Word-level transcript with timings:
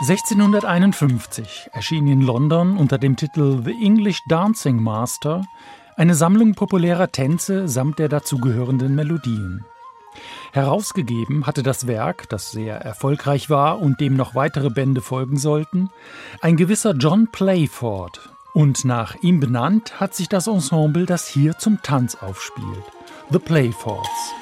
1651 0.00 1.70
erschien 1.72 2.08
in 2.08 2.20
London 2.20 2.76
unter 2.76 2.98
dem 2.98 3.14
Titel 3.14 3.62
The 3.64 3.70
English 3.70 4.24
Dancing 4.26 4.82
Master 4.82 5.44
eine 5.96 6.16
Sammlung 6.16 6.54
populärer 6.54 7.12
Tänze 7.12 7.68
samt 7.68 8.00
der 8.00 8.08
dazugehörenden 8.08 8.96
Melodien. 8.96 9.64
Herausgegeben 10.52 11.46
hatte 11.46 11.62
das 11.62 11.86
Werk, 11.86 12.28
das 12.28 12.50
sehr 12.50 12.76
erfolgreich 12.78 13.50
war 13.50 13.80
und 13.80 14.00
dem 14.00 14.16
noch 14.16 14.34
weitere 14.34 14.70
Bände 14.70 15.00
folgen 15.00 15.36
sollten, 15.36 15.90
ein 16.40 16.56
gewisser 16.56 16.94
John 16.94 17.28
Playford. 17.30 18.30
Und 18.52 18.84
nach 18.84 19.14
ihm 19.22 19.38
benannt 19.38 20.00
hat 20.00 20.14
sich 20.14 20.28
das 20.28 20.48
Ensemble, 20.48 21.06
das 21.06 21.28
hier 21.28 21.56
zum 21.58 21.82
Tanz 21.82 22.16
aufspielt. 22.16 22.82
The 23.30 23.38
Playfords. 23.38 24.34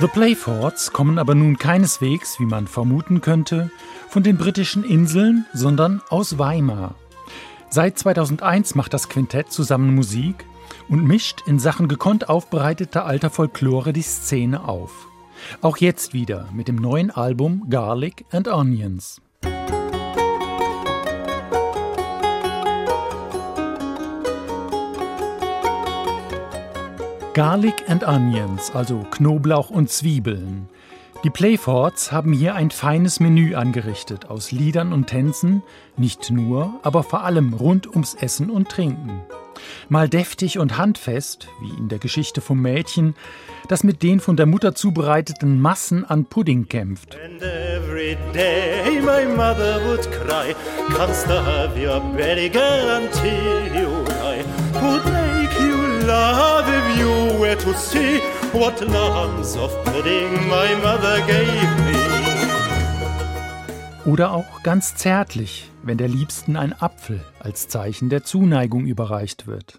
The 0.00 0.08
Playfords 0.08 0.92
kommen 0.92 1.18
aber 1.18 1.36
nun 1.36 1.56
keineswegs, 1.56 2.40
wie 2.40 2.46
man 2.46 2.66
vermuten 2.66 3.20
könnte, 3.20 3.70
von 4.08 4.24
den 4.24 4.36
britischen 4.36 4.82
Inseln, 4.82 5.46
sondern 5.52 6.02
aus 6.08 6.36
Weimar. 6.36 6.96
Seit 7.70 7.96
2001 7.98 8.74
macht 8.74 8.92
das 8.92 9.08
Quintett 9.08 9.52
zusammen 9.52 9.94
Musik 9.94 10.44
und 10.88 11.04
mischt 11.04 11.42
in 11.46 11.60
Sachen 11.60 11.86
gekonnt 11.86 12.28
aufbereiteter 12.28 13.06
alter 13.06 13.30
Folklore 13.30 13.92
die 13.92 14.02
Szene 14.02 14.66
auf. 14.66 15.06
Auch 15.60 15.76
jetzt 15.76 16.12
wieder 16.12 16.48
mit 16.52 16.66
dem 16.66 16.76
neuen 16.76 17.12
Album 17.12 17.66
Garlic 17.70 18.24
and 18.32 18.48
Onions. 18.48 19.20
Garlic 27.34 27.82
and 27.88 28.06
Onions, 28.06 28.70
also 28.70 29.04
Knoblauch 29.10 29.68
und 29.68 29.90
Zwiebeln. 29.90 30.68
Die 31.24 31.30
Playfords 31.30 32.12
haben 32.12 32.32
hier 32.32 32.54
ein 32.54 32.70
feines 32.70 33.18
Menü 33.18 33.56
angerichtet 33.56 34.26
aus 34.26 34.52
Liedern 34.52 34.92
und 34.92 35.08
Tänzen, 35.08 35.64
nicht 35.96 36.30
nur, 36.30 36.78
aber 36.84 37.02
vor 37.02 37.24
allem 37.24 37.52
rund 37.52 37.88
ums 37.88 38.14
Essen 38.14 38.50
und 38.50 38.68
Trinken. 38.68 39.20
Mal 39.88 40.08
deftig 40.08 40.60
und 40.60 40.78
handfest, 40.78 41.48
wie 41.60 41.76
in 41.76 41.88
der 41.88 41.98
Geschichte 41.98 42.40
vom 42.40 42.62
Mädchen, 42.62 43.16
das 43.66 43.82
mit 43.82 44.04
den 44.04 44.20
von 44.20 44.36
der 44.36 44.46
Mutter 44.46 44.76
zubereiteten 44.76 45.60
Massen 45.60 46.04
an 46.04 46.26
Pudding 46.26 46.68
kämpft. 46.68 47.16
And 47.16 47.42
see 57.76 58.20
what 58.52 58.80
lumps 58.80 59.56
of 59.56 59.72
pudding 59.84 60.32
my 60.48 60.74
mother 60.82 61.20
gave 61.26 61.70
me. 61.84 61.94
Oder 64.04 64.32
auch 64.32 64.62
ganz 64.62 64.96
zärtlich, 64.96 65.70
wenn 65.82 65.96
der 65.96 66.08
Liebsten 66.08 66.56
ein 66.56 66.74
Apfel 66.78 67.20
als 67.40 67.68
Zeichen 67.68 68.10
der 68.10 68.22
Zuneigung 68.22 68.84
überreicht 68.84 69.46
wird. 69.46 69.78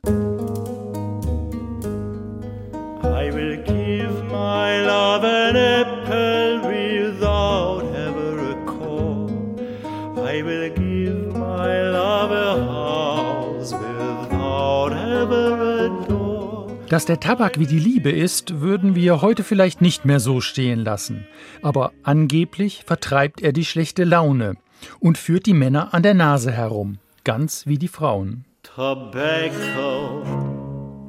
Dass 16.90 17.06
der 17.06 17.20
Tabak 17.20 17.58
wie 17.58 17.66
die 17.66 17.80
Liebe 17.80 18.12
ist, 18.12 18.62
würden 18.62 18.94
wir 18.94 19.22
heute 19.22 19.44
vielleicht 19.44 19.82
nicht 19.82 20.06
mehr 20.06 20.20
so 20.20 20.40
stehen 20.40 20.80
lassen. 20.84 21.26
Aber 21.64 21.92
angeblich 22.04 22.84
vertreibt 22.86 23.42
er 23.42 23.54
die 23.54 23.66
schlechte 23.66 24.04
Laune 24.04 24.56
und 25.00 25.18
führt 25.18 25.48
die 25.48 25.54
Männer 25.54 25.96
an 25.96 26.04
der 26.04 26.14
Nase 26.14 26.52
herum, 26.52 27.00
ganz 27.24 27.66
wie 27.66 27.80
die 27.80 27.88
Frauen. 27.88 28.46
Tobacco, 28.62 30.24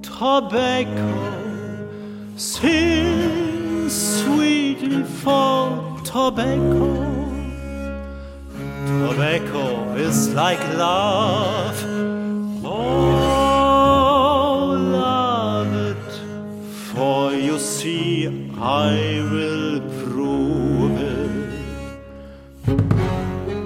Tobacco, 0.01 0.89
sing 2.37 3.89
sweetly 3.89 5.05
for 5.23 6.01
tobacco. 6.05 7.05
Tobacco 8.87 9.95
is 9.97 10.33
like 10.33 10.61
love. 10.79 11.86
I 18.69 19.23
will 19.31 19.81
prove. 20.03 20.91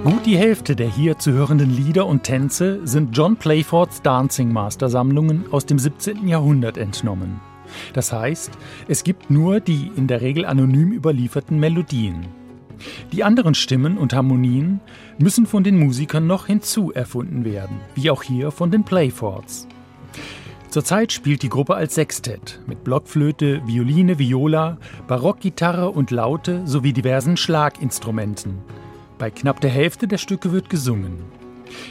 Gut 0.03 0.25
die 0.27 0.37
Hälfte 0.37 0.75
der 0.75 0.89
hier 0.89 1.17
zu 1.17 1.31
hörenden 1.31 1.75
Lieder 1.75 2.05
und 2.05 2.21
Tänze 2.21 2.85
sind 2.85 3.17
John 3.17 3.35
Playfords 3.35 4.03
Dancing 4.03 4.53
Master 4.53 4.89
Sammlungen 4.89 5.45
aus 5.49 5.65
dem 5.65 5.79
17. 5.79 6.27
Jahrhundert 6.27 6.77
entnommen. 6.77 7.41
Das 7.93 8.13
heißt, 8.13 8.51
es 8.87 9.03
gibt 9.03 9.31
nur 9.31 9.59
die 9.59 9.89
in 9.95 10.05
der 10.05 10.21
Regel 10.21 10.45
anonym 10.45 10.91
überlieferten 10.91 11.59
Melodien. 11.59 12.27
Die 13.11 13.23
anderen 13.23 13.55
Stimmen 13.55 13.97
und 13.97 14.13
Harmonien 14.13 14.81
müssen 15.17 15.47
von 15.47 15.63
den 15.63 15.79
Musikern 15.79 16.27
noch 16.27 16.45
hinzu 16.45 16.91
erfunden 16.91 17.43
werden, 17.43 17.79
wie 17.95 18.11
auch 18.11 18.21
hier 18.21 18.51
von 18.51 18.69
den 18.69 18.83
Playfords. 18.83 19.67
Zurzeit 20.71 21.11
spielt 21.11 21.43
die 21.43 21.49
Gruppe 21.49 21.75
als 21.75 21.95
Sextett 21.95 22.61
mit 22.65 22.85
Blockflöte, 22.85 23.61
Violine, 23.67 24.17
Viola, 24.17 24.77
Barockgitarre 25.05 25.89
und 25.89 26.11
Laute 26.11 26.65
sowie 26.65 26.93
diversen 26.93 27.35
Schlaginstrumenten. 27.35 28.59
Bei 29.17 29.29
knapp 29.29 29.59
der 29.59 29.69
Hälfte 29.69 30.07
der 30.07 30.17
Stücke 30.17 30.53
wird 30.53 30.69
gesungen. 30.69 31.17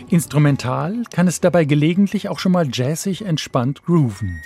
Instrumental 0.09 1.03
kann 1.13 1.29
es 1.29 1.43
dabei 1.43 1.67
gelegentlich 1.67 2.31
auch 2.31 2.39
schon 2.39 2.53
mal 2.53 2.69
jazzig 2.73 3.27
entspannt 3.27 3.85
grooven. 3.85 4.41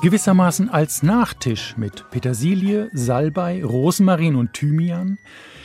Gewissermaßen 0.00 0.70
als 0.70 1.02
Nachtisch 1.02 1.76
mit 1.76 2.08
Petersilie, 2.10 2.88
Salbei, 2.92 3.64
Rosmarin 3.64 4.36
und 4.36 4.52
Thymian 4.52 5.18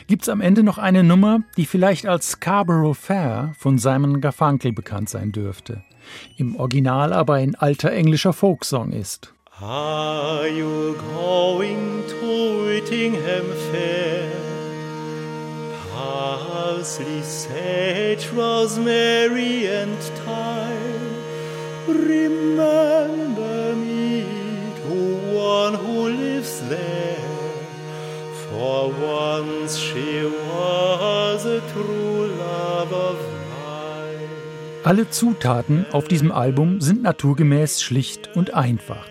gibt's 0.08 0.28
am 0.28 0.40
Ende 0.40 0.64
noch 0.64 0.76
eine 0.76 1.04
Nummer, 1.04 1.42
die 1.56 1.66
vielleicht 1.66 2.06
als 2.06 2.32
Scarborough 2.32 2.98
Fair 2.98 3.52
von 3.56 3.78
Simon 3.78 4.20
Garfunkel 4.20 4.72
bekannt 4.72 5.08
sein 5.08 5.30
dürfte, 5.30 5.84
im 6.36 6.56
Original 6.56 7.12
aber 7.12 7.34
ein 7.34 7.54
alter 7.54 7.92
englischer 7.92 8.32
Folksong 8.32 8.90
ist. 8.90 9.32
Are 9.60 10.48
you 10.48 10.96
going 11.14 12.02
to 12.08 12.66
Whittingham 12.66 13.46
Fair? 13.70 14.32
Parsley, 15.94 17.22
sage, 17.22 18.28
rosemary 18.36 19.68
and 19.68 19.96
thyme. 20.24 21.14
Remember 21.86 22.93
once 29.64 29.78
she 29.78 30.24
was 30.48 31.46
a 31.46 31.60
true 31.72 32.26
love 32.26 32.92
of 32.92 33.16
mine. 33.50 34.28
Alle 34.84 35.08
Zutaten 35.10 35.86
auf 35.92 36.08
diesem 36.08 36.32
Album 36.32 36.80
sind 36.80 37.02
naturgemäß 37.02 37.82
schlicht 37.82 38.36
und 38.36 38.54
einfach, 38.54 39.06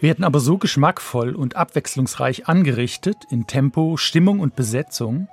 werden 0.00 0.24
aber 0.24 0.40
so 0.40 0.58
geschmackvoll 0.58 1.34
und 1.34 1.56
abwechslungsreich 1.56 2.48
angerichtet 2.48 3.18
in 3.30 3.46
Tempo, 3.46 3.96
Stimmung 3.96 4.40
und 4.40 4.56
Besetzung, 4.56 5.28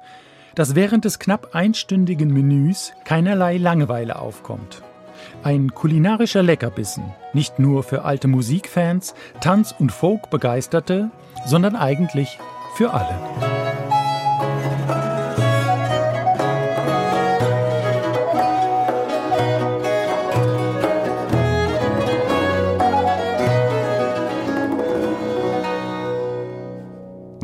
dass 0.56 0.76
während 0.76 1.06
des 1.06 1.20
knapp 1.20 1.56
einstündigen 1.56 2.34
Menüs 2.34 2.94
keinerlei 3.06 3.58
Langeweile 3.58 4.20
aufkommt. 4.20 4.84
Ein 5.44 5.74
kulinarischer 5.74 6.44
Leckerbissen, 6.44 7.04
nicht 7.34 7.60
nur 7.60 7.84
für 7.84 8.04
alte 8.04 8.28
Musikfans, 8.28 9.14
Tanz- 9.42 9.76
und 9.78 9.92
Folk-Begeisterte, 9.92 11.12
sondern 11.46 11.76
eigentlich 11.76 12.40
für 12.76 12.94
alle. 12.94 13.59